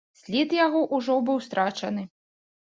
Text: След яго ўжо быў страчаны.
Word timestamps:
След 0.19 0.55
яго 0.65 0.81
ўжо 0.99 1.17
быў 1.29 1.37
страчаны. 1.49 2.09